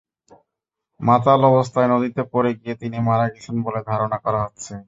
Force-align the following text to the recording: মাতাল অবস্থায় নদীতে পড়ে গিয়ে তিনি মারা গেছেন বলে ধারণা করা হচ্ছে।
মাতাল 0.99 1.39
অবস্থায় 1.51 1.89
নদীতে 1.93 2.21
পড়ে 2.33 2.51
গিয়ে 2.59 2.75
তিনি 2.81 2.97
মারা 3.07 3.25
গেছেন 3.33 3.55
বলে 3.65 3.79
ধারণা 3.89 4.17
করা 4.25 4.39
হচ্ছে। 4.45 4.73